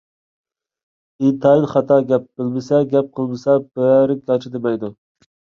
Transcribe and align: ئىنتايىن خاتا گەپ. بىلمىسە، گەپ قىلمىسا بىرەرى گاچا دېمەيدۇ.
ئىنتايىن 1.25 1.67
خاتا 1.73 1.97
گەپ. 2.13 2.25
بىلمىسە، 2.41 2.81
گەپ 2.95 3.13
قىلمىسا 3.21 3.57
بىرەرى 3.77 4.19
گاچا 4.33 4.55
دېمەيدۇ. 4.59 4.93